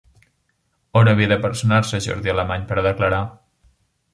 [1.01, 3.21] On havia de personar-se Jordi Alemany per a declarar?